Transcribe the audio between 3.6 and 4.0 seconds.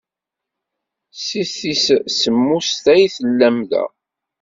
da.